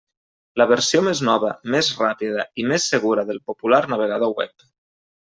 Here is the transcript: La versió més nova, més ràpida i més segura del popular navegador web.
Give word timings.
La 0.59 0.65
versió 0.69 1.01
més 1.07 1.19
nova, 1.27 1.51
més 1.75 1.89
ràpida 1.99 2.45
i 2.63 2.65
més 2.71 2.87
segura 2.95 3.27
del 3.29 3.43
popular 3.51 3.83
navegador 3.93 4.33
web. 4.41 4.67